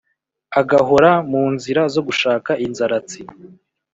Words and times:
Agahora 0.59 1.11
mu 1.31 1.43
nzira 1.53 1.81
zo 1.93 2.01
gushaka 2.07 2.51
inzaratsi 2.65 3.19